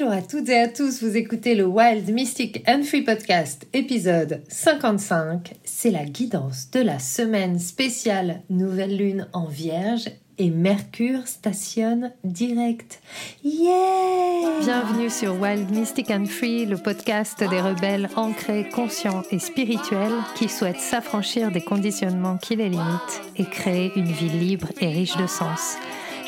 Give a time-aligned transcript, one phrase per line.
[0.00, 4.44] Bonjour à toutes et à tous, vous écoutez le Wild Mystic and Free Podcast, épisode
[4.46, 5.54] 55.
[5.64, 13.00] C'est la guidance de la semaine spéciale Nouvelle Lune en Vierge et Mercure stationne direct.
[13.42, 20.22] Yeah Bienvenue sur Wild Mystic and Free, le podcast des rebelles ancrés, conscients et spirituels
[20.36, 25.16] qui souhaitent s'affranchir des conditionnements qui les limitent et créer une vie libre et riche
[25.16, 25.76] de sens.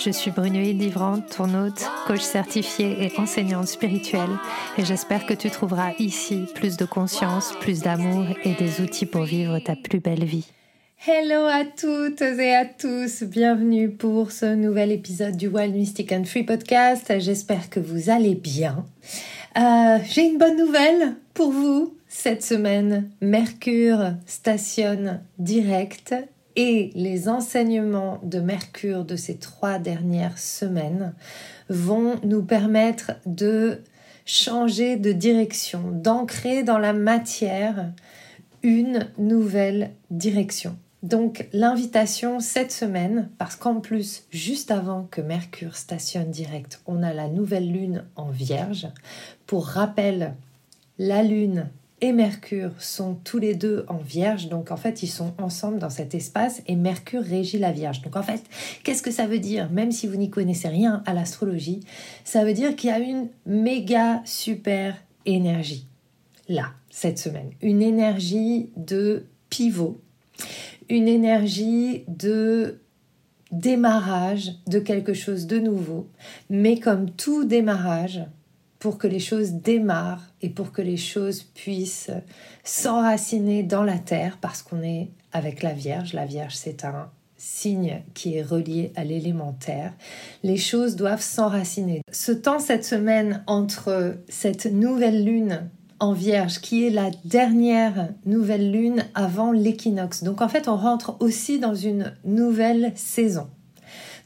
[0.03, 1.49] Je suis Brunoïde Livrante, ton
[2.07, 4.31] coach certifié et enseignante spirituelle,
[4.79, 9.25] et j'espère que tu trouveras ici plus de conscience, plus d'amour et des outils pour
[9.25, 10.47] vivre ta plus belle vie.
[11.07, 16.25] Hello à toutes et à tous, bienvenue pour ce nouvel épisode du Wild Mystic and
[16.25, 17.13] Free Podcast.
[17.19, 18.87] J'espère que vous allez bien.
[19.59, 21.95] Euh, j'ai une bonne nouvelle pour vous.
[22.09, 26.15] Cette semaine, Mercure stationne direct
[26.57, 31.15] et les enseignements de Mercure de ces trois dernières semaines
[31.69, 33.81] vont nous permettre de
[34.25, 37.93] changer de direction, d'ancrer dans la matière
[38.63, 40.77] une nouvelle direction.
[41.03, 47.15] Donc l'invitation cette semaine, parce qu'en plus, juste avant que Mercure stationne direct, on a
[47.15, 48.89] la nouvelle lune en vierge.
[49.47, 50.35] Pour rappel,
[50.99, 55.33] la lune et Mercure sont tous les deux en Vierge, donc en fait ils sont
[55.39, 58.03] ensemble dans cet espace et Mercure régit la Vierge.
[58.03, 58.43] Donc en fait,
[58.85, 59.71] qu'est-ce que ça veut dire?
[59.71, 61.81] Même si vous n'y connaissez rien à l'astrologie,
[62.25, 65.87] ça veut dire qu'il y a une méga super énergie.
[66.49, 67.51] Là, cette semaine.
[67.63, 70.01] Une énergie de pivot,
[70.89, 72.81] une énergie de
[73.53, 76.09] démarrage de quelque chose de nouveau,
[76.49, 78.23] mais comme tout démarrage,
[78.81, 82.11] pour que les choses démarrent et pour que les choses puissent
[82.65, 86.15] s'enraciner dans la terre parce qu'on est avec la Vierge.
[86.15, 89.93] La Vierge, c'est un signe qui est relié à l'élémentaire.
[90.43, 92.03] Les choses doivent s'enraciner.
[92.11, 98.73] Ce temps, cette semaine, entre cette nouvelle lune en Vierge, qui est la dernière nouvelle
[98.73, 100.23] lune avant l'équinoxe.
[100.23, 103.49] Donc en fait, on rentre aussi dans une nouvelle saison.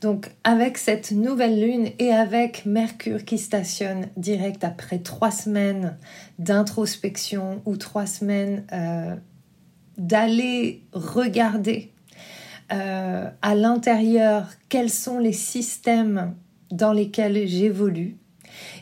[0.01, 5.97] Donc avec cette nouvelle lune et avec Mercure qui stationne direct après trois semaines
[6.39, 9.15] d'introspection ou trois semaines euh,
[9.99, 11.93] d'aller regarder
[12.73, 16.35] euh, à l'intérieur quels sont les systèmes
[16.71, 18.17] dans lesquels j'évolue,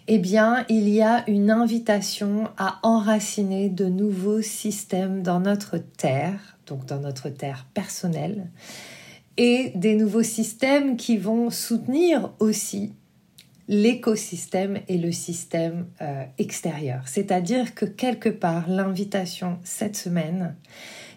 [0.08, 6.58] eh bien, il y a une invitation à enraciner de nouveaux systèmes dans notre terre,
[6.66, 8.50] donc dans notre terre personnelle,
[9.37, 12.93] et des nouveaux systèmes qui vont soutenir aussi
[13.69, 17.03] l'écosystème et le système euh, extérieur.
[17.06, 20.56] C'est-à-dire que quelque part, l'invitation cette semaine,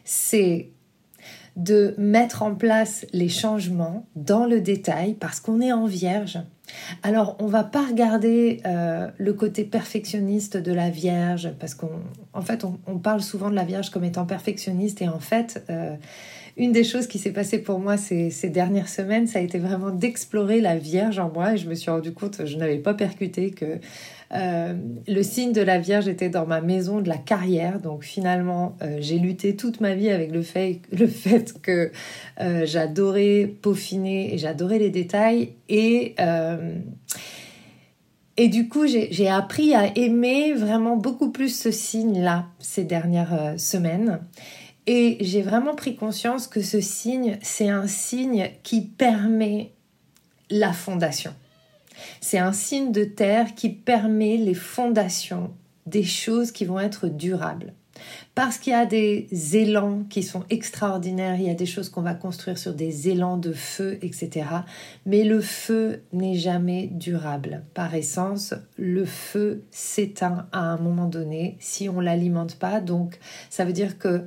[0.04, 0.70] c'est
[1.56, 6.40] de mettre en place les changements dans le détail parce qu'on est en vierge.
[7.04, 12.66] Alors, on va pas regarder euh, le côté perfectionniste de la Vierge parce qu'en fait,
[12.88, 15.96] on, parle souvent de la Vierge comme étant perfectionniste et en fait, euh,
[16.58, 19.92] une des choses qui s'est passée pour moi ces, dernières semaines, ça a été vraiment
[19.92, 23.52] d'explorer la Vierge en moi et je me suis rendu compte, je n'avais pas percuté
[23.52, 23.80] que
[24.34, 24.74] euh,
[25.08, 27.80] le signe de la Vierge était dans ma maison de la carrière.
[27.80, 31.92] Donc finalement, euh, j'ai lutté toute ma vie avec le fait, le fait que
[32.42, 36.16] euh, j'adorais peaufiner et j'adorais les détails et
[38.38, 44.20] et du coup, j'ai appris à aimer vraiment beaucoup plus ce signe-là ces dernières semaines.
[44.88, 49.72] Et j'ai vraiment pris conscience que ce signe, c'est un signe qui permet
[50.50, 51.34] la fondation.
[52.22, 55.52] C'est un signe de terre qui permet les fondations
[55.86, 57.74] des choses qui vont être durables.
[58.34, 62.02] Parce qu'il y a des élans qui sont extraordinaires, il y a des choses qu'on
[62.02, 64.48] va construire sur des élans de feu, etc.
[65.06, 67.64] Mais le feu n'est jamais durable.
[67.74, 72.82] Par essence, le feu s'éteint à un moment donné si on l'alimente pas.
[72.82, 73.18] Donc,
[73.50, 74.26] ça veut dire que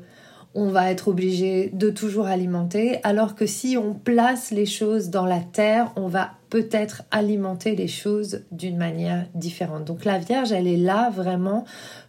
[0.54, 5.26] on va être obligé de toujours alimenter, alors que si on place les choses dans
[5.26, 9.84] la terre, on va peut-être alimenter les choses d'une manière différente.
[9.84, 11.64] Donc la Vierge, elle est là vraiment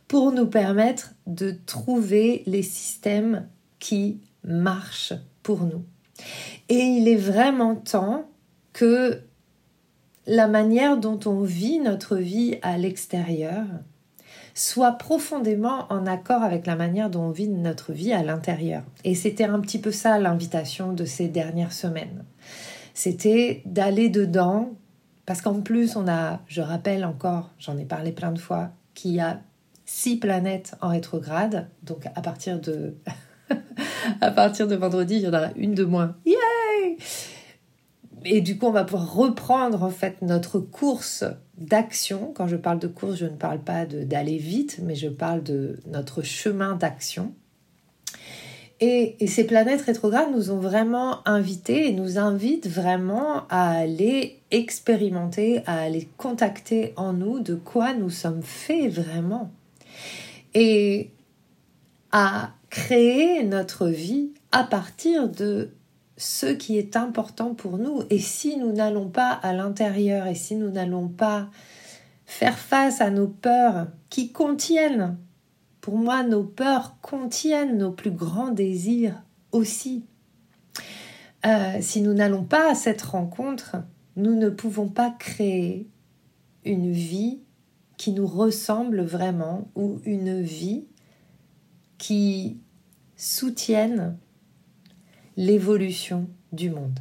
[0.07, 3.47] pour nous permettre de trouver les systèmes
[3.77, 5.13] qui marchent
[5.44, 5.83] pour nous.
[6.69, 8.25] Et il est vraiment temps
[8.74, 9.21] que
[10.25, 13.65] la manière dont on vit notre vie à l'extérieur,
[14.59, 18.83] soit profondément en accord avec la manière dont on vit notre vie à l'intérieur.
[19.06, 22.25] Et c'était un petit peu ça l'invitation de ces dernières semaines.
[22.94, 24.73] C'était d'aller dedans,
[25.25, 29.11] parce qu'en plus on a, je rappelle encore, j'en ai parlé plein de fois, qu'il
[29.11, 29.39] y a
[29.85, 32.95] six planètes en rétrograde, donc à partir de...
[34.21, 36.17] à partir de vendredi, il y en a une de moins.
[36.25, 36.97] Yay
[38.25, 41.24] et du coup, on va pouvoir reprendre en fait notre course
[41.57, 42.31] d'action.
[42.36, 45.80] Quand je parle de course, je ne parle pas d'aller vite, mais je parle de
[45.88, 47.33] notre chemin d'action.
[48.81, 55.63] Et, ces planètes rétrogrades nous ont vraiment invités et nous invitent vraiment à aller expérimenter,
[55.65, 59.51] à aller contacter en nous de quoi nous sommes faits vraiment.
[60.54, 61.12] Et
[62.12, 65.72] à créer notre vie à partir de
[66.19, 68.04] ce qui est important pour nous.
[68.10, 71.50] Et si nous n'allons pas à l'intérieur et si nous n'allons pas
[72.25, 75.18] faire face à nos peurs qui contiennent
[75.80, 79.24] pour moi, nos peurs contiennent nos plus grands désirs
[79.54, 80.06] aussi.
[81.45, 83.77] Euh, si nous n'allons pas à cette rencontre,
[84.18, 85.88] nous ne pouvons pas créer
[86.65, 87.39] une vie
[87.95, 90.86] qui nous ressemble vraiment ou une vie
[91.98, 92.60] qui
[93.15, 94.18] soutienne
[95.39, 97.00] l'évolution du monde.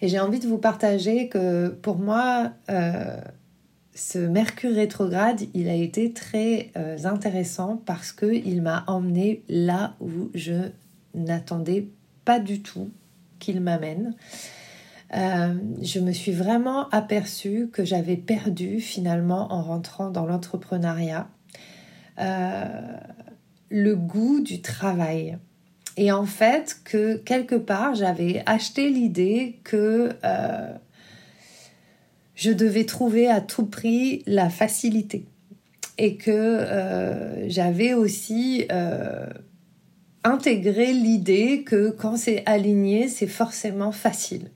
[0.00, 3.20] Et j'ai envie de vous partager que pour moi, euh,
[3.94, 10.30] ce Mercure rétrograde, il a été très euh, intéressant parce qu'il m'a emmené là où
[10.32, 10.70] je
[11.14, 11.88] n'attendais
[12.24, 12.88] pas du tout
[13.38, 14.16] qu'il m'amène.
[15.14, 21.28] Euh, je me suis vraiment aperçue que j'avais perdu finalement en rentrant dans l'entrepreneuriat
[22.16, 25.36] le goût du travail.
[25.96, 30.10] Et en fait, que quelque part, j'avais acheté l'idée que
[32.34, 35.26] je devais trouver à tout prix la facilité
[35.98, 39.26] et que euh, j'avais aussi euh,
[40.24, 44.50] intégré l'idée que quand c'est aligné, c'est forcément facile.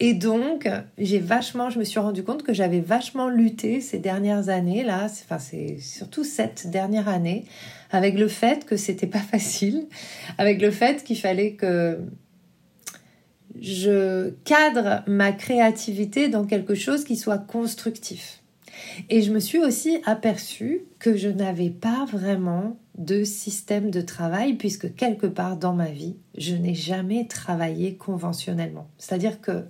[0.00, 0.68] Et donc,
[0.98, 5.04] j'ai vachement, je me suis rendu compte que j'avais vachement lutté ces dernières années là,
[5.06, 7.44] enfin c'est surtout cette dernière année,
[7.90, 9.86] avec le fait que c'était pas facile,
[10.36, 12.00] avec le fait qu'il fallait que
[13.60, 18.40] je cadre ma créativité dans quelque chose qui soit constructif.
[19.10, 24.54] Et je me suis aussi aperçue que je n'avais pas vraiment de système de travail
[24.54, 28.88] puisque quelque part dans ma vie, je n'ai jamais travaillé conventionnellement.
[28.98, 29.64] C'est-à-dire que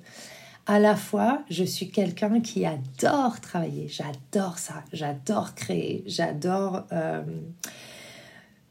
[0.66, 7.22] à la fois, je suis quelqu'un qui adore travailler, j'adore ça, j'adore créer, j'adore euh,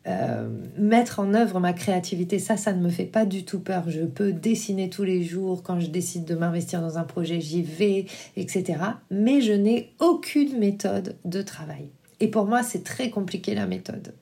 [0.06, 3.84] euh, mettre en œuvre ma créativité, ça, ça ne me fait pas du tout peur.
[3.88, 5.64] Je peux dessiner tous les jours.
[5.64, 8.06] Quand je décide de m'investir dans un projet, j'y vais,
[8.36, 8.80] etc.
[9.10, 11.90] Mais je n'ai aucune méthode de travail.
[12.24, 14.14] Et pour moi, c'est très compliqué la méthode.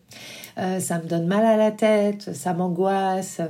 [0.58, 3.42] Euh, ça me donne mal à la tête, ça m'angoisse.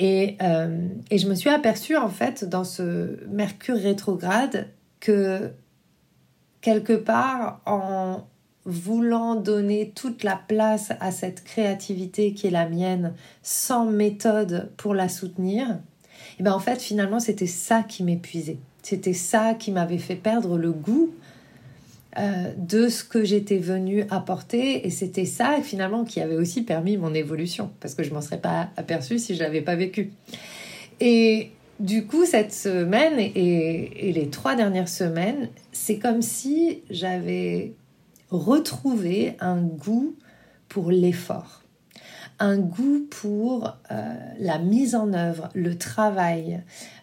[0.00, 4.66] Et, euh, et je me suis aperçue, en fait, dans ce Mercure rétrograde,
[4.98, 5.52] que
[6.60, 8.24] quelque part, en,
[8.64, 13.14] voulant donner toute la place à cette créativité qui est la mienne
[13.44, 15.68] sans méthode pour la soutenir,
[16.40, 18.56] et ben en fait finalement c'était ça qui m'épuisait.
[18.82, 21.10] C'était ça qui m'avait fait perdre le goût
[22.18, 26.96] euh, de ce que j'étais venue apporter et c'était ça finalement qui avait aussi permis
[26.96, 30.12] mon évolution parce que je m'en serais pas aperçue si je l'avais pas vécu.
[31.00, 31.50] Et
[31.80, 37.74] du coup, cette semaine et les trois dernières semaines, c'est comme si j'avais
[38.30, 40.16] retrouver un goût
[40.68, 41.62] pour l'effort,
[42.38, 46.62] un goût pour euh, la mise en œuvre, le travail,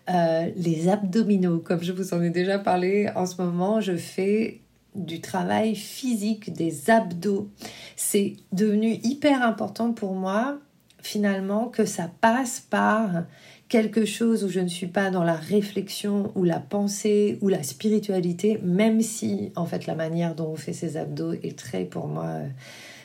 [0.10, 1.60] euh, les abdominaux.
[1.60, 4.62] Comme je vous en ai déjà parlé, en ce moment, je fais
[4.96, 7.50] du travail physique, des abdos.
[7.96, 10.60] C'est devenu hyper important pour moi,
[11.02, 13.24] finalement, que ça passe par
[13.70, 17.64] quelque chose où je ne suis pas dans la réflexion ou la pensée ou la
[17.64, 22.08] spiritualité, même si en fait la manière dont on fait ses abdos est très pour
[22.08, 22.42] moi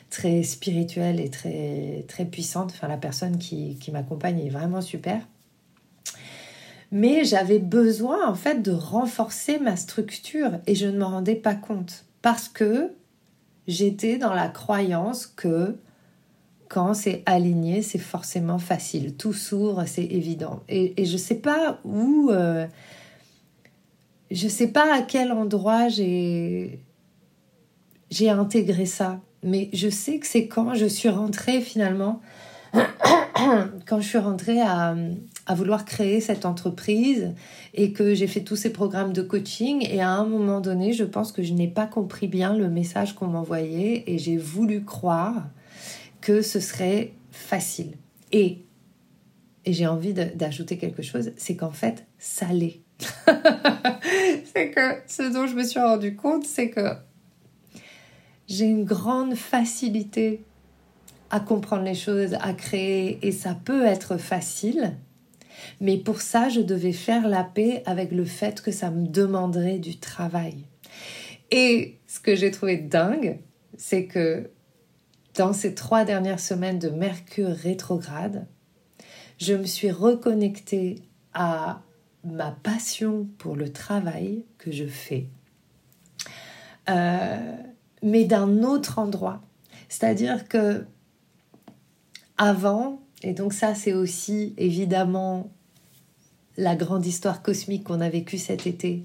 [0.09, 2.71] très spirituelle et très très puissante.
[2.75, 5.21] Enfin la personne qui, qui m'accompagne est vraiment super.
[6.91, 11.55] Mais j'avais besoin en fait de renforcer ma structure et je ne m'en rendais pas
[11.55, 12.91] compte parce que
[13.67, 15.75] j'étais dans la croyance que
[16.69, 19.15] quand c'est aligné, c'est forcément facile.
[19.15, 20.61] Tout s'ouvre, c'est évident.
[20.67, 22.67] Et, je ne sais pas où, euh,
[24.31, 26.79] je sais pas à quel endroit j'ai
[28.09, 32.21] j'ai intégré ça, mais je sais que c'est quand je suis rentrée finalement,
[33.87, 34.95] quand je suis rentrée à,
[35.45, 37.33] à vouloir créer cette entreprise
[37.73, 41.03] et que j'ai fait tous ces programmes de coaching et à un moment donné, je
[41.03, 45.47] pense que je n'ai pas compris bien le message qu'on m'envoyait et j'ai voulu croire
[46.21, 47.93] que ce serait facile.
[48.31, 48.65] Et,
[49.65, 52.81] et j'ai envie d'ajouter quelque chose, c'est qu'en fait, ça l'est.
[54.53, 56.89] c'est que ce dont je me suis rendu compte, c'est que
[58.47, 60.43] j'ai une grande facilité
[61.29, 64.95] à comprendre les choses, à créer, et ça peut être facile,
[65.81, 69.79] Mais pour ça, je devais faire la paix avec le fait que ça me demanderait
[69.79, 70.65] du travail.
[71.51, 73.39] Et ce que j'ai trouvé dingue,
[73.75, 74.49] c'est que
[75.35, 78.47] dans ces trois dernières semaines de Mercure rétrograde,
[79.39, 80.95] je me suis reconnectée
[81.33, 81.81] à
[82.23, 85.27] ma passion pour le travail que je fais,
[86.89, 87.55] euh,
[88.01, 89.41] mais d'un autre endroit.
[89.89, 90.85] C'est-à-dire que
[92.37, 95.49] avant, et donc ça c'est aussi évidemment
[96.57, 99.03] la grande histoire cosmique qu'on a vécue cet été,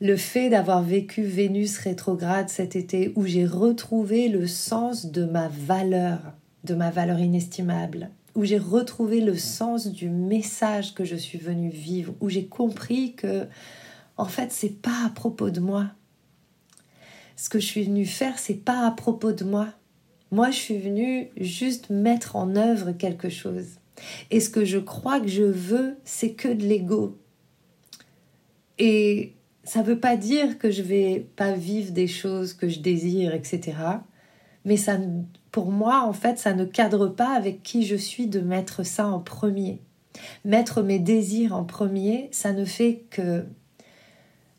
[0.00, 5.48] le fait d'avoir vécu Vénus rétrograde cet été où j'ai retrouvé le sens de ma
[5.48, 6.18] valeur,
[6.64, 11.70] de ma valeur inestimable, où j'ai retrouvé le sens du message que je suis venue
[11.70, 13.46] vivre, où j'ai compris que
[14.16, 15.86] en fait c'est pas à propos de moi.
[17.36, 19.68] Ce que je suis venue faire, c'est pas à propos de moi.
[20.32, 23.66] Moi, je suis venue juste mettre en œuvre quelque chose.
[24.30, 27.18] Et ce que je crois que je veux, c'est que de l'ego.
[28.78, 32.80] Et ça ne veut pas dire que je vais pas vivre des choses que je
[32.80, 33.76] désire, etc.
[34.64, 34.96] Mais ça,
[35.50, 39.06] pour moi, en fait, ça ne cadre pas avec qui je suis de mettre ça
[39.06, 39.80] en premier.
[40.46, 43.44] Mettre mes désirs en premier, ça ne fait que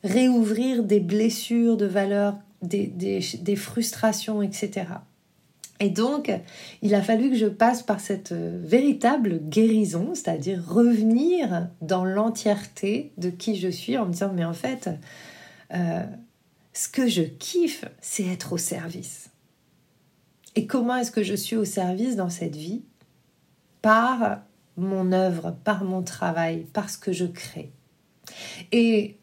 [0.03, 4.85] réouvrir des blessures de valeur, des, des frustrations, etc.
[5.83, 6.31] Et donc,
[6.81, 13.11] il a fallu que je passe par cette euh, véritable guérison, c'est-à-dire revenir dans l'entièreté
[13.17, 14.89] de qui je suis en me disant, mais en fait,
[15.73, 16.05] euh,
[16.71, 19.29] ce que je kiffe, c'est être au service.
[20.55, 22.83] Et comment est-ce que je suis au service dans cette vie?
[23.81, 24.39] Par
[24.77, 27.73] mon œuvre, par mon travail, par ce que je crée.
[28.71, 29.17] Et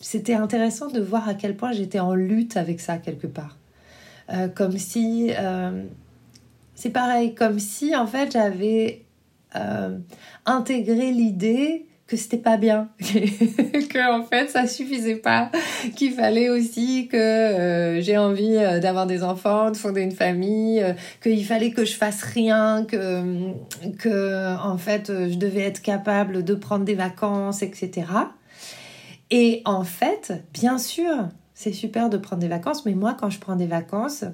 [0.00, 3.56] c'était intéressant de voir à quel point j'étais en lutte avec ça quelque part.
[4.32, 5.82] Euh, comme si euh,
[6.74, 9.02] c'est pareil, comme si en fait j'avais
[9.56, 9.98] euh,
[10.46, 15.50] intégré l'idée que c'était pas bien, que en fait ça suffisait pas,
[15.96, 20.84] qu'il fallait aussi que j'ai envie d'avoir des enfants, de fonder une famille,
[21.22, 23.52] qu'il fallait que je fasse rien, que
[23.98, 28.04] que en fait je devais être capable de prendre des vacances, etc.
[29.30, 33.38] Et en fait, bien sûr, c'est super de prendre des vacances, mais moi, quand je
[33.38, 34.24] prends des vacances,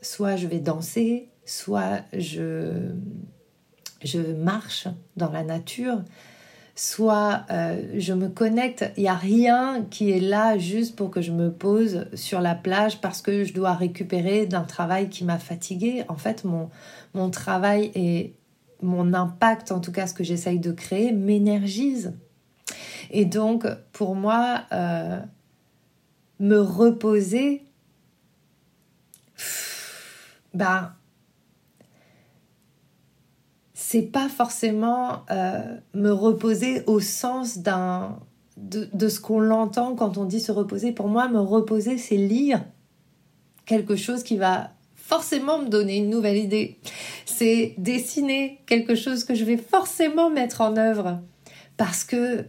[0.00, 2.90] soit je vais danser, soit je,
[4.02, 6.02] je marche dans la nature,
[6.74, 8.90] soit euh, je me connecte.
[8.96, 12.54] Il n'y a rien qui est là juste pour que je me pose sur la
[12.54, 16.04] plage parce que je dois récupérer d'un travail qui m'a fatiguée.
[16.08, 16.70] En fait, mon,
[17.14, 18.34] mon travail et
[18.82, 22.14] mon impact, en tout cas ce que j'essaye de créer, m'énergise.
[23.10, 25.20] Et donc, pour moi, euh,
[26.38, 27.62] me reposer,
[30.54, 30.92] ben,
[33.74, 38.18] c'est pas forcément euh, me reposer au sens d'un
[38.56, 40.92] de, de, ce qu'on l'entend quand on dit se reposer.
[40.92, 42.64] Pour moi, me reposer, c'est lire
[43.66, 44.70] quelque chose qui va
[45.06, 46.78] forcément me donner une nouvelle idée.
[47.26, 51.20] C'est dessiner quelque chose que je vais forcément mettre en œuvre
[51.76, 52.46] parce que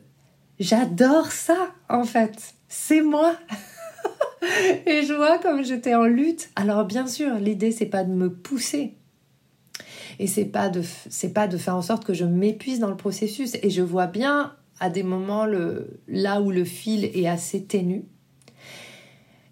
[0.59, 2.55] j'adore ça en fait.
[2.67, 3.35] C'est moi.
[4.85, 6.49] et je vois comme j'étais en lutte.
[6.55, 8.93] Alors bien sûr, l'idée c'est pas de me pousser.
[10.19, 12.97] Et c'est pas de c'est pas de faire en sorte que je m'épuise dans le
[12.97, 17.63] processus et je vois bien à des moments le là où le fil est assez
[17.63, 18.05] ténu.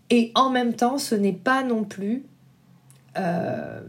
[0.09, 2.23] Et en même temps, ce n'est pas non plus
[3.17, 3.81] euh,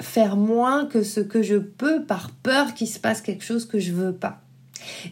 [0.00, 3.78] faire moins que ce que je peux par peur qu'il se passe quelque chose que
[3.78, 4.42] je veux pas.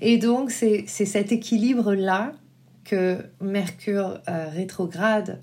[0.01, 2.33] Et donc, c'est cet équilibre-là
[2.85, 5.41] que Mercure euh, rétrograde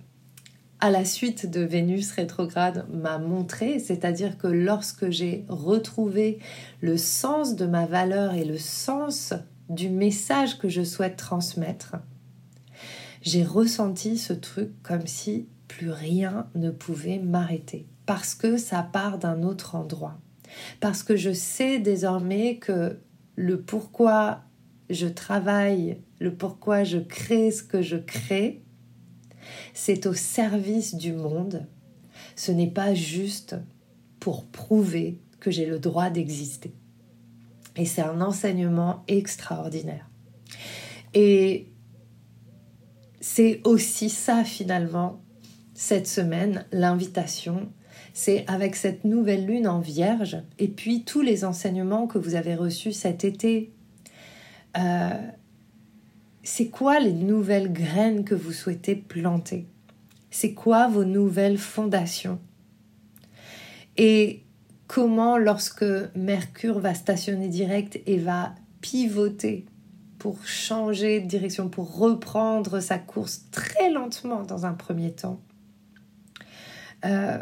[0.82, 6.40] à la suite de Vénus rétrograde m'a montré, c'est-à-dire que lorsque j'ai retrouvé
[6.82, 9.34] le sens de ma valeur et le sens
[9.70, 11.98] du message que je souhaite transmettre,
[13.22, 19.20] j'ai ressenti ce truc comme si plus rien ne pouvait m'arrêter, parce que ça part
[19.20, 20.20] d'un autre endroit,
[20.80, 22.98] parce que je sais désormais que
[23.36, 24.42] le pourquoi
[24.94, 28.62] je travaille, le pourquoi je crée ce que je crée,
[29.74, 31.68] c'est au service du monde.
[32.36, 33.56] Ce n'est pas juste
[34.20, 36.74] pour prouver que j'ai le droit d'exister.
[37.76, 40.10] Et c'est un enseignement extraordinaire.
[41.14, 41.68] Et
[43.20, 45.22] c'est aussi ça finalement,
[45.74, 47.72] cette semaine, l'invitation.
[48.14, 52.56] C'est avec cette nouvelle lune en vierge et puis tous les enseignements que vous avez
[52.56, 53.72] reçus cet été
[54.78, 55.32] euh,
[56.44, 59.68] c'est quoi les nouvelles graines que vous souhaitez planter?
[60.30, 62.40] C'est quoi vos nouvelles fondations?
[63.98, 64.44] Et
[64.88, 65.86] comment, lorsque
[66.16, 69.66] Mercure va stationner direct et va pivoter,
[70.18, 75.42] pour changer de direction, pour reprendre sa course très lentement dans un premier temps,
[77.06, 77.40] euh,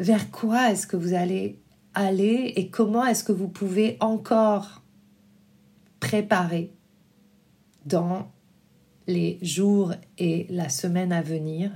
[0.00, 1.60] vers quoi est-ce que vous allez
[1.94, 4.82] aller et comment est-ce que vous pouvez encore
[6.00, 6.72] préparer
[7.84, 8.30] dans
[9.06, 11.70] les jours et la semaine à venir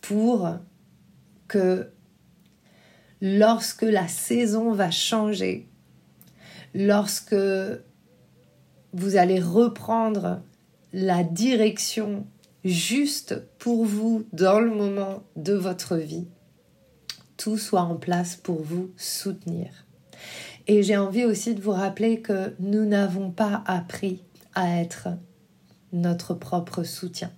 [0.00, 0.48] pour
[1.48, 1.90] que
[3.20, 5.68] lorsque la saison va changer,
[6.74, 7.36] lorsque
[8.92, 10.42] vous allez reprendre
[10.92, 12.26] la direction
[12.64, 16.28] juste pour vous dans le moment de votre vie,
[17.36, 19.83] tout soit en place pour vous soutenir.
[20.66, 24.22] Et j'ai envie aussi de vous rappeler que nous n'avons pas appris
[24.54, 25.08] à être
[25.92, 27.30] notre propre soutien.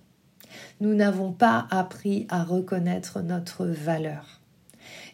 [0.79, 4.39] Nous n'avons pas appris à reconnaître notre valeur.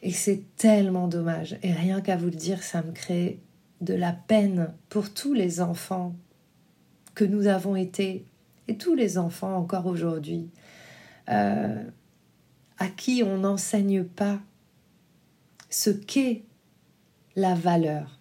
[0.04, 1.58] Et c'est tellement dommage.
[1.64, 3.40] Et rien qu'à vous le dire, ça me crée
[3.82, 6.16] de la peine pour tous les enfants
[7.16, 8.26] que nous avons été,
[8.68, 10.50] et tous les enfants encore aujourd'hui,
[11.30, 11.84] euh,
[12.78, 14.40] à qui on n'enseigne pas
[15.70, 16.44] ce qu'est
[17.36, 18.20] la valeur.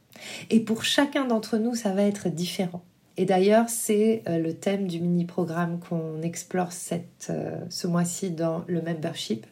[0.50, 2.82] Et pour chacun d'entre nous, ça va être différent.
[3.18, 8.64] Et d'ailleurs, c'est euh, le thème du mini-programme qu'on explore cette, euh, ce mois-ci dans
[8.66, 9.46] le membership.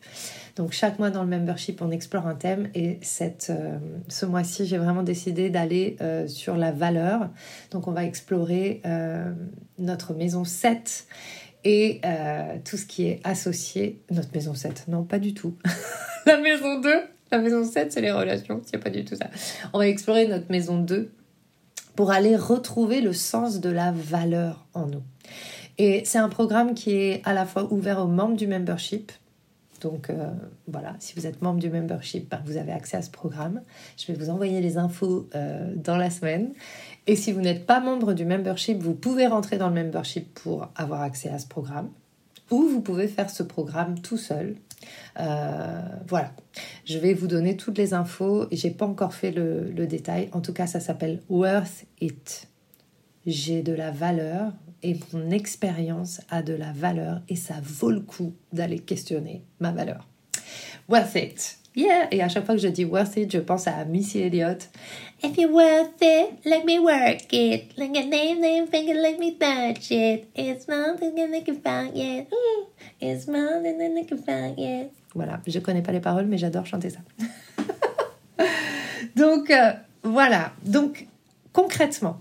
[0.56, 4.66] Donc chaque mois dans le membership, on explore un thème et cette, euh, ce mois-ci,
[4.66, 7.28] j'ai vraiment décidé d'aller sur la valeur.
[7.70, 8.82] Donc on va explorer
[9.78, 11.06] notre maison 7
[11.64, 12.00] et
[12.64, 14.00] tout ce qui est associé.
[14.10, 15.54] Notre maison 7, non pas du tout.
[16.26, 16.90] la maison 2
[17.30, 19.26] la maison 7, c'est les relations, c'est pas du tout ça.
[19.72, 21.10] On va explorer notre maison 2
[21.96, 25.02] pour aller retrouver le sens de la valeur en nous.
[25.78, 29.12] Et c'est un programme qui est à la fois ouvert aux membres du membership.
[29.80, 30.30] Donc euh,
[30.68, 33.62] voilà, si vous êtes membre du membership, ben, vous avez accès à ce programme.
[33.96, 36.50] Je vais vous envoyer les infos euh, dans la semaine.
[37.06, 40.68] Et si vous n'êtes pas membre du membership, vous pouvez rentrer dans le membership pour
[40.76, 41.88] avoir accès à ce programme.
[42.50, 44.56] Ou vous pouvez faire ce programme tout seul
[45.18, 46.32] euh, voilà,
[46.84, 48.46] je vais vous donner toutes les infos.
[48.50, 50.28] J'ai pas encore fait le, le détail.
[50.32, 52.48] En tout cas, ça s'appelle Worth It.
[53.26, 58.00] J'ai de la valeur et mon expérience a de la valeur et ça vaut le
[58.00, 60.08] coup d'aller questionner ma valeur.
[60.88, 61.59] Worth It.
[61.76, 64.68] Yeah, et à chaque fois que je dis worth it, je pense à Missy Elliott.
[65.22, 67.76] If you're worth it, let me work it.
[67.76, 70.28] Like a name, name, finger, let me touch it.
[70.34, 72.28] It's more than I can find yet.
[73.00, 74.90] It's more than I can find yet.
[75.14, 77.00] Voilà, je connais pas les paroles, mais j'adore chanter ça.
[79.16, 80.52] Donc, euh, voilà.
[80.64, 81.06] Donc,
[81.52, 82.20] concrètement,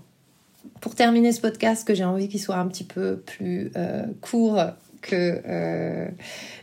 [0.80, 4.60] pour terminer ce podcast, que j'ai envie qu'il soit un petit peu plus euh, court
[5.00, 6.08] que euh,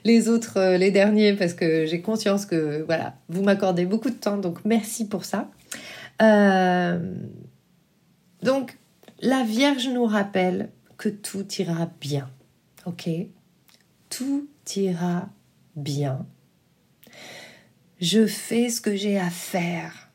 [0.03, 4.15] les autres, euh, les derniers, parce que j'ai conscience que voilà, vous m'accordez beaucoup de
[4.15, 5.49] temps, donc merci pour ça.
[6.21, 7.15] Euh,
[8.43, 8.77] donc,
[9.19, 12.29] la Vierge nous rappelle que tout ira bien,
[12.85, 13.09] ok?
[14.09, 15.29] Tout ira
[15.75, 16.25] bien.
[17.99, 20.06] Je fais ce que j'ai à faire.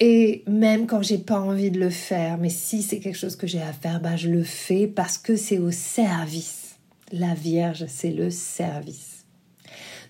[0.00, 3.48] Et même quand j'ai pas envie de le faire, mais si c'est quelque chose que
[3.48, 6.76] j'ai à faire, bah je le fais parce que c'est au service.
[7.10, 9.24] La Vierge, c'est le service.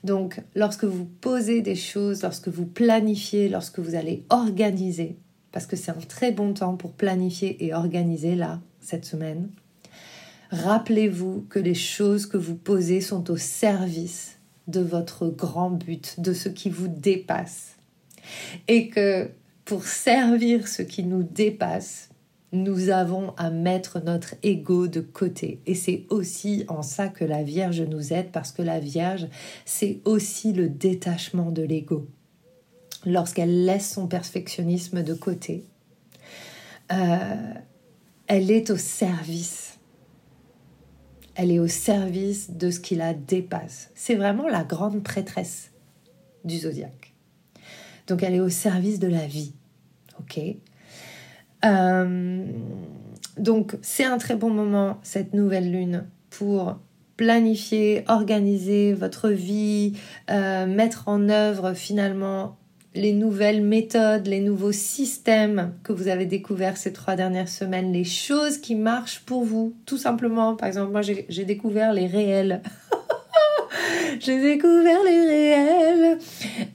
[0.04, 5.16] Donc, lorsque vous posez des choses, lorsque vous planifiez, lorsque vous allez organiser,
[5.52, 9.48] parce que c'est un très bon temps pour planifier et organiser là, cette semaine,
[10.50, 16.32] rappelez-vous que les choses que vous posez sont au service de votre grand but, de
[16.32, 17.76] ce qui vous dépasse.
[18.68, 19.30] Et que
[19.68, 22.08] pour servir ce qui nous dépasse,
[22.52, 25.60] nous avons à mettre notre ego de côté.
[25.66, 29.28] Et c'est aussi en ça que la Vierge nous aide, parce que la Vierge,
[29.66, 32.08] c'est aussi le détachement de l'ego.
[33.04, 35.64] Lorsqu'elle laisse son perfectionnisme de côté,
[36.90, 37.52] euh,
[38.26, 39.78] elle est au service.
[41.34, 43.90] Elle est au service de ce qui la dépasse.
[43.94, 45.72] C'est vraiment la grande prêtresse
[46.46, 47.12] du zodiaque.
[48.06, 49.52] Donc elle est au service de la vie.
[50.20, 50.40] Ok
[51.64, 52.44] euh,
[53.36, 56.78] Donc c'est un très bon moment, cette nouvelle lune, pour
[57.16, 59.98] planifier, organiser votre vie,
[60.30, 62.56] euh, mettre en œuvre finalement
[62.94, 68.04] les nouvelles méthodes, les nouveaux systèmes que vous avez découverts ces trois dernières semaines, les
[68.04, 70.56] choses qui marchent pour vous, tout simplement.
[70.56, 72.62] Par exemple, moi j'ai découvert les réels.
[74.20, 76.18] j'ai découvert les réels.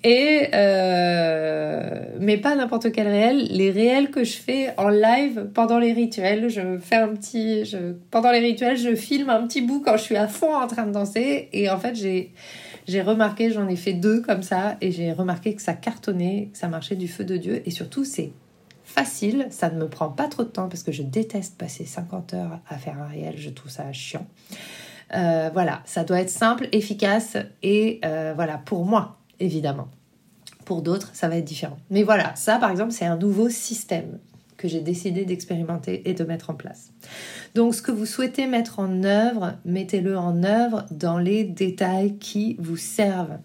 [0.04, 5.80] Et euh, mais pas n'importe quel réel, les réels que je fais en live pendant
[5.80, 6.50] les rituels.
[6.50, 7.76] Je fais un petit,
[8.12, 10.86] pendant les rituels, je filme un petit bout quand je suis à fond en train
[10.86, 11.50] de danser.
[11.54, 12.32] Et en fait, j'ai
[12.86, 16.58] j'ai remarqué, j'en ai fait deux comme ça, et j'ai remarqué que ça cartonnait, que
[16.58, 18.32] ça marchait du feu de Dieu, et surtout c'est
[18.84, 22.34] facile, ça ne me prend pas trop de temps parce que je déteste passer 50
[22.34, 24.28] heures à faire un réel, je trouve ça chiant.
[25.16, 29.88] Euh, voilà, ça doit être simple, efficace et euh, voilà, pour moi, évidemment.
[30.66, 31.78] Pour d'autres, ça va être différent.
[31.90, 34.20] Mais voilà, ça par exemple, c'est un nouveau système
[34.58, 36.92] que j'ai décidé d'expérimenter et de mettre en place.
[37.54, 42.56] Donc ce que vous souhaitez mettre en œuvre, mettez-le en œuvre dans les détails qui
[42.60, 43.38] vous servent.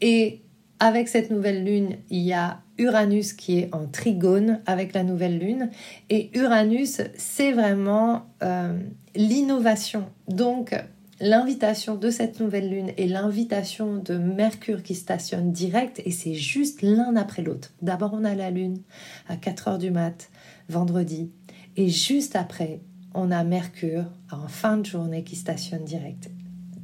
[0.00, 0.40] Et
[0.78, 5.38] avec cette nouvelle lune, il y a Uranus qui est en trigone avec la nouvelle
[5.38, 5.70] lune.
[6.10, 8.76] Et Uranus, c'est vraiment euh,
[9.14, 10.06] l'innovation.
[10.28, 10.74] Donc,
[11.22, 16.82] l'invitation de cette nouvelle lune et l'invitation de Mercure qui stationne direct, et c'est juste
[16.82, 17.72] l'un après l'autre.
[17.80, 18.82] D'abord, on a la lune
[19.28, 20.30] à 4 heures du mat,
[20.68, 21.30] vendredi,
[21.76, 22.80] et juste après,
[23.14, 26.28] on a Mercure en fin de journée qui stationne direct.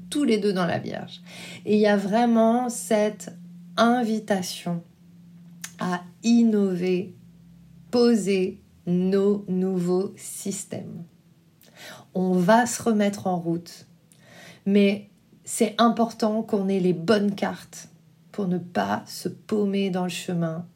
[0.08, 1.20] Tous les deux dans la Vierge.
[1.66, 3.34] Et il y a vraiment cette
[3.76, 4.84] invitation
[5.80, 7.12] à innover,
[7.90, 11.02] poser nos nouveaux systèmes.
[12.14, 13.87] On va se remettre en route,
[14.68, 15.08] mais
[15.44, 17.88] c'est important qu'on ait les bonnes cartes
[18.32, 20.66] pour ne pas se paumer dans le chemin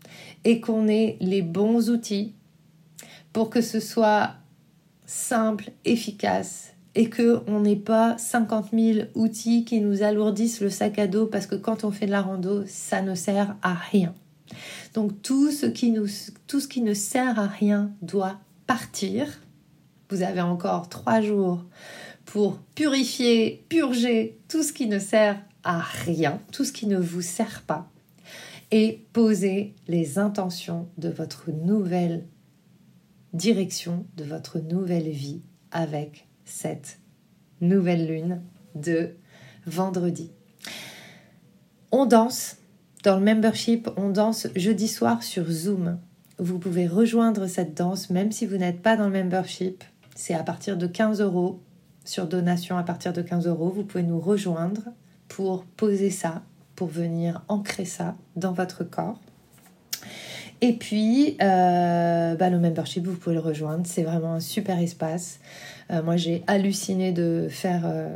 [0.45, 2.33] et qu'on ait les bons outils
[3.35, 4.31] pour que ce soit
[5.05, 11.07] simple, efficace et qu'on n'ait pas 50 000 outils qui nous alourdissent le sac à
[11.07, 14.15] dos parce que quand on fait de la rando, ça ne sert à rien.
[14.95, 15.95] Donc tout ce qui,
[16.47, 19.27] tout ce qui ne sert à rien doit partir.
[20.09, 21.63] Vous avez encore trois jours
[22.25, 27.23] pour purifier, purger tout ce qui ne sert à rien, tout ce qui ne vous
[27.23, 27.91] sert pas,
[28.71, 32.25] et poser les intentions de votre nouvelle
[33.33, 36.99] direction, de votre nouvelle vie avec cette
[37.61, 38.43] nouvelle lune
[38.75, 39.15] de
[39.67, 40.31] vendredi.
[41.91, 42.57] On danse
[43.03, 45.99] dans le membership, on danse jeudi soir sur Zoom.
[46.39, 49.85] Vous pouvez rejoindre cette danse même si vous n'êtes pas dans le membership.
[50.15, 51.61] C'est à partir de 15 euros,
[52.05, 53.71] sur donation à partir de 15 euros.
[53.71, 54.83] Vous pouvez nous rejoindre
[55.29, 56.43] pour poser ça,
[56.77, 59.19] pour venir ancrer ça dans votre corps.
[60.61, 63.83] Et puis, euh, bah, le membership, vous pouvez le rejoindre.
[63.85, 65.41] C'est vraiment un super espace.
[65.91, 68.09] Euh, moi, j'ai halluciné de faire euh,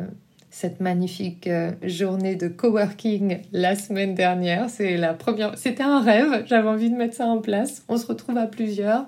[0.49, 1.51] cette magnifique
[1.83, 4.71] journée de coworking la semaine dernière.
[4.71, 5.59] C'est la première.
[5.59, 6.45] C'était un rêve.
[6.47, 7.83] J'avais envie de mettre ça en place.
[7.89, 9.07] On se retrouve à plusieurs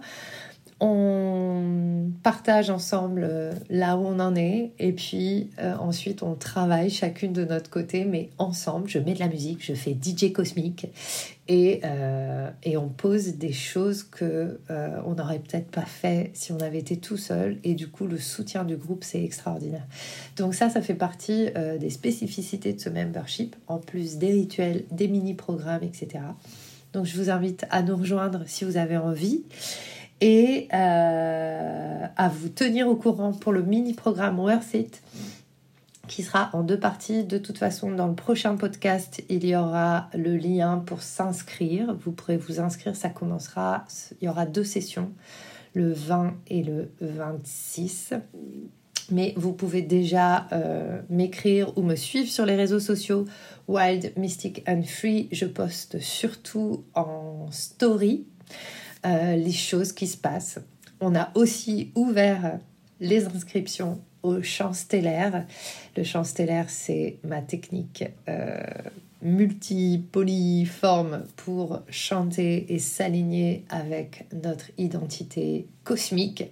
[0.81, 6.89] on partage ensemble euh, là où on en est et puis euh, ensuite on travaille
[6.89, 8.89] chacune de notre côté mais ensemble.
[8.89, 10.87] Je mets de la musique, je fais DJ cosmique
[11.49, 14.61] et, euh, et on pose des choses que
[15.05, 18.19] on n'aurait peut-être pas fait si on avait été tout seul et du coup le
[18.19, 19.87] soutien du groupe c'est extraordinaire.
[20.37, 21.49] Donc ça, ça fait partie
[21.81, 26.21] des spécificités de ce membership en plus des rituels, des mini-programmes, etc.
[26.93, 29.43] Donc je vous invite à nous rejoindre si vous avez envie
[30.21, 35.03] et euh, à vous tenir au courant pour le mini-programme Worth It
[36.09, 37.23] qui sera en deux parties.
[37.23, 41.95] De toute façon, dans le prochain podcast, il y aura le lien pour s'inscrire.
[42.01, 43.85] Vous pourrez vous inscrire, ça commencera,
[44.21, 45.13] il y aura deux sessions,
[45.75, 48.15] le 20 et le 26.
[49.11, 53.25] Mais vous pouvez déjà euh, m'écrire ou me suivre sur les réseaux sociaux
[53.67, 55.29] Wild, Mystic and Free.
[55.33, 58.27] Je poste surtout en story.
[59.07, 60.59] Euh, les choses qui se passent.
[61.01, 62.59] On a aussi ouvert
[63.01, 65.47] les inscriptions au chant stellaire.
[65.97, 68.61] Le chant stellaire, c'est ma technique euh,
[69.23, 76.45] multipoliforme pour chanter et s'aligner avec notre identité cosmique.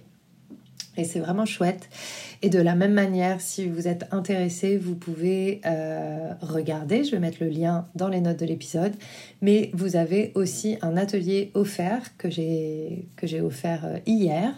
[0.97, 1.89] Et c'est vraiment chouette.
[2.41, 7.03] Et de la même manière, si vous êtes intéressé, vous pouvez euh, regarder.
[7.03, 8.93] Je vais mettre le lien dans les notes de l'épisode.
[9.41, 14.53] Mais vous avez aussi un atelier offert que j'ai offert euh, hier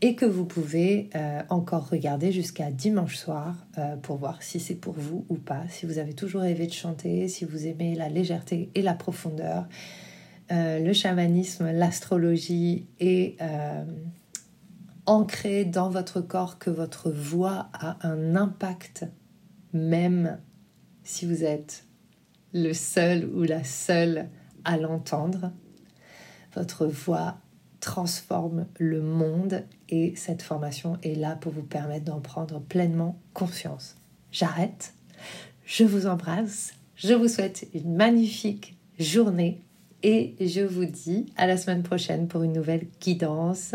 [0.00, 3.54] et que vous pouvez euh, encore regarder jusqu'à dimanche soir
[4.02, 5.62] pour voir si c'est pour vous ou pas.
[5.68, 9.66] Si vous avez toujours rêvé de chanter, si vous aimez la légèreté et la profondeur,
[10.50, 13.36] le chamanisme, l'astrologie et
[15.10, 19.06] ancré dans votre corps que votre voix a un impact,
[19.72, 20.38] même
[21.02, 21.84] si vous êtes
[22.52, 24.28] le seul ou la seule
[24.64, 25.50] à l'entendre.
[26.54, 27.38] Votre voix
[27.80, 33.96] transforme le monde et cette formation est là pour vous permettre d'en prendre pleinement conscience.
[34.30, 34.94] J'arrête,
[35.64, 39.60] je vous embrasse, je vous souhaite une magnifique journée
[40.04, 43.74] et je vous dis à la semaine prochaine pour une nouvelle guidance.